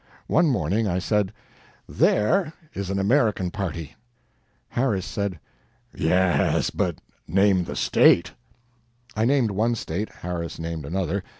One 0.25 0.47
morning 0.47 0.87
I 0.87 0.97
said: 0.97 1.31
"There 1.87 2.53
is 2.73 2.89
an 2.89 2.97
American 2.97 3.51
party." 3.51 3.95
Harris 4.69 5.05
said: 5.05 5.39
"Yes 5.95 6.71
but 6.71 6.95
name 7.27 7.65
the 7.65 7.75
state." 7.75 8.31
I 9.15 9.25
named 9.25 9.51
one 9.51 9.75
state, 9.75 10.09
Harris 10.09 10.57
named 10.57 10.87
another. 10.87 11.21